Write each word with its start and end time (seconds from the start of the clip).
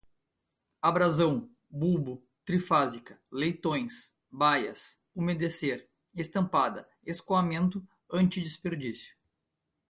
abrasão, 0.81 1.47
bulbo, 1.69 2.25
trifásica, 2.43 3.21
leitões, 3.31 4.15
baias, 4.31 4.99
umedecer, 5.13 5.87
estampada, 6.15 6.89
escoamento, 7.05 7.83
antidesperdício 8.11 9.15